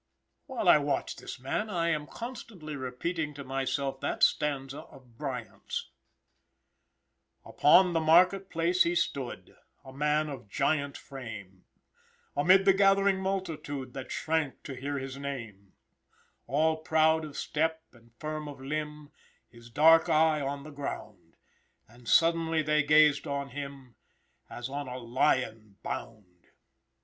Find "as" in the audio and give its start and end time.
24.49-24.67